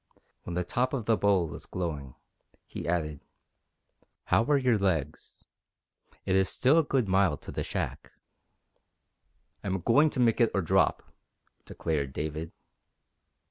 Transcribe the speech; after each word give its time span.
When 0.45 0.55
the 0.55 0.63
top 0.63 0.93
of 0.93 1.05
the 1.05 1.15
bowl 1.15 1.47
was 1.47 1.67
glowing, 1.67 2.15
he 2.65 2.87
added: 2.87 3.23
"How 4.23 4.43
are 4.45 4.57
your 4.57 4.79
legs? 4.79 5.45
It 6.25 6.35
is 6.35 6.49
still 6.49 6.79
a 6.79 6.83
good 6.83 7.07
mile 7.07 7.37
to 7.37 7.51
the 7.51 7.63
shack." 7.63 8.11
"I 9.63 9.67
am 9.67 9.77
going 9.77 10.09
to 10.09 10.19
make 10.19 10.41
it 10.41 10.49
or 10.55 10.63
drop," 10.63 11.03
declared 11.65 12.13
David. 12.13 12.51